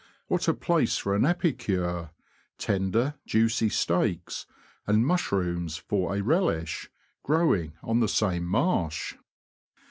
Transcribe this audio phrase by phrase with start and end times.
[0.29, 2.09] What a place for an epicure:
[2.57, 4.47] tender, juicy steaks,
[4.87, 6.89] and mushrooms for a relish,
[7.21, 9.13] grow ing on the same marsh